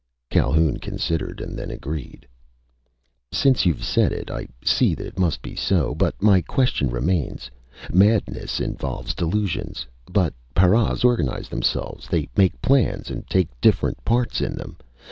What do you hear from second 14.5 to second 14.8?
them.